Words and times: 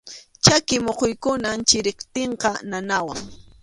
Chaki 0.43 0.75
muquykunam 0.85 1.57
chiriptinqa 1.69 2.51
nanawan. 2.69 3.21